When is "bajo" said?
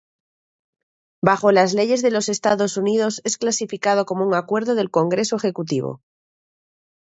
1.21-1.51